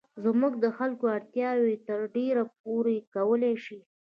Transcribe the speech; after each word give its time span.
زموږ 0.23 0.53
د 0.63 0.65
خلکو 0.77 1.05
اړتیاوې 1.17 1.75
تر 1.87 1.99
ډېره 2.15 2.43
پوره 2.61 2.97
کولای 3.13 3.55
شي. 3.65 3.79